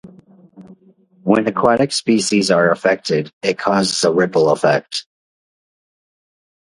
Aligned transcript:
When 1.21 1.45
aquatic 1.47 1.91
species 1.91 2.49
are 2.49 2.71
affected, 2.71 3.31
it 3.43 3.59
causes 3.59 4.03
a 4.03 4.11
ripple 4.11 4.49
effect. 4.49 5.05